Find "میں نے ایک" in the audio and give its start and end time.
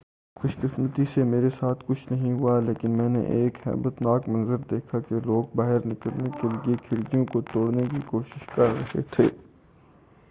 2.91-3.57